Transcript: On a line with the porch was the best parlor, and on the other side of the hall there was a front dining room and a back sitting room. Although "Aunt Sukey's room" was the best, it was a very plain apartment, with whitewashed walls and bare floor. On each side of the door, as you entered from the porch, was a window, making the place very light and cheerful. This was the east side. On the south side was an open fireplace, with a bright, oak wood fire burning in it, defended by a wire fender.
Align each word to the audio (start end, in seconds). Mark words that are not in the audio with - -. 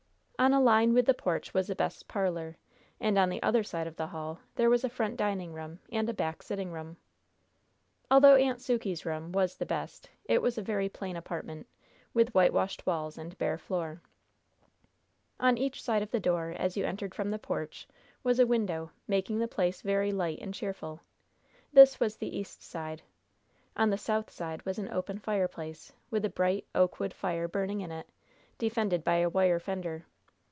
On 0.41 0.55
a 0.55 0.59
line 0.59 0.95
with 0.95 1.05
the 1.05 1.13
porch 1.13 1.53
was 1.53 1.67
the 1.67 1.75
best 1.75 2.07
parlor, 2.07 2.57
and 2.99 3.15
on 3.19 3.29
the 3.29 3.43
other 3.43 3.61
side 3.61 3.85
of 3.85 3.95
the 3.95 4.07
hall 4.07 4.39
there 4.55 4.71
was 4.71 4.83
a 4.83 4.89
front 4.89 5.15
dining 5.15 5.53
room 5.53 5.77
and 5.91 6.09
a 6.09 6.15
back 6.15 6.41
sitting 6.41 6.71
room. 6.71 6.97
Although 8.09 8.33
"Aunt 8.37 8.57
Sukey's 8.59 9.05
room" 9.05 9.31
was 9.31 9.55
the 9.55 9.67
best, 9.67 10.09
it 10.25 10.41
was 10.41 10.57
a 10.57 10.63
very 10.63 10.89
plain 10.89 11.15
apartment, 11.15 11.67
with 12.15 12.33
whitewashed 12.33 12.87
walls 12.87 13.19
and 13.19 13.37
bare 13.37 13.59
floor. 13.59 14.01
On 15.39 15.59
each 15.59 15.83
side 15.83 16.01
of 16.01 16.09
the 16.09 16.19
door, 16.19 16.55
as 16.57 16.75
you 16.75 16.85
entered 16.85 17.13
from 17.13 17.29
the 17.29 17.37
porch, 17.37 17.87
was 18.23 18.39
a 18.39 18.47
window, 18.47 18.89
making 19.07 19.37
the 19.37 19.47
place 19.47 19.83
very 19.83 20.11
light 20.11 20.39
and 20.41 20.55
cheerful. 20.55 21.01
This 21.71 21.99
was 21.99 22.15
the 22.17 22.35
east 22.35 22.63
side. 22.63 23.03
On 23.77 23.91
the 23.91 23.95
south 23.99 24.31
side 24.31 24.65
was 24.65 24.79
an 24.79 24.89
open 24.91 25.19
fireplace, 25.19 25.93
with 26.09 26.25
a 26.25 26.29
bright, 26.29 26.65
oak 26.73 26.99
wood 26.99 27.13
fire 27.13 27.47
burning 27.47 27.81
in 27.81 27.91
it, 27.91 28.09
defended 28.57 29.03
by 29.03 29.17
a 29.17 29.29
wire 29.29 29.59
fender. 29.59 30.03